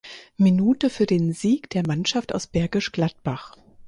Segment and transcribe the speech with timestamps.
[0.35, 3.55] Minute für den Sieg der Mannschaft aus Bergisch Gladbach.